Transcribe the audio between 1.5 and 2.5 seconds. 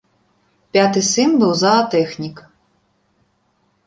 заатэхнік.